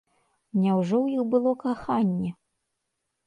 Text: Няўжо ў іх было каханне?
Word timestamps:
Няўжо 0.61 0.95
ў 1.01 1.07
іх 1.19 1.23
было 1.35 1.51
каханне? 1.63 2.31